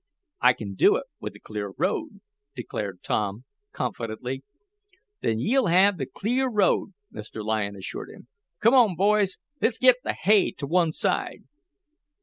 "I 0.41 0.53
can 0.53 0.73
do 0.73 0.95
it 0.95 1.03
with 1.19 1.35
a 1.35 1.39
clear 1.39 1.73
road," 1.77 2.21
declared 2.55 3.03
Tom, 3.03 3.45
confidently. 3.71 4.43
"Then 5.21 5.37
ye'll 5.37 5.67
have 5.67 5.99
th' 5.99 6.11
clear 6.11 6.47
road," 6.49 6.93
Mr. 7.13 7.45
Lyon 7.45 7.75
assured 7.75 8.09
him. 8.09 8.27
"Come 8.61 8.95
boys, 8.95 9.37
let's 9.61 9.77
git 9.77 9.97
th' 10.03 10.13
hay 10.23 10.49
t' 10.53 10.65
one 10.65 10.91
side." 10.91 11.43